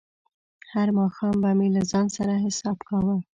هر 0.73 0.87
ماښام 0.99 1.35
به 1.41 1.51
مې 1.57 1.67
له 1.75 1.81
ځان 1.91 2.07
سره 2.17 2.41
حساب 2.45 2.77
کاوه. 2.89 3.15